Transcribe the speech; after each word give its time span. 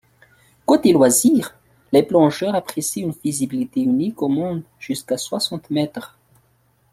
Côté 0.65 0.93
loisirs, 0.93 1.55
les 1.91 2.01
plongeurs 2.01 2.55
apprécient 2.55 3.03
une 3.05 3.13
visibilité 3.23 3.81
unique 3.81 4.19
au 4.23 4.29
monde 4.29 4.63
jusqu'à 4.79 5.15
soixante 5.15 5.69
mètres. 5.69 6.17